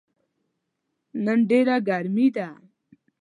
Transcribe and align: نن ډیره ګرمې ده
نن 1.25 1.39
ډیره 1.49 1.75
ګرمې 1.87 2.27
ده 2.35 2.47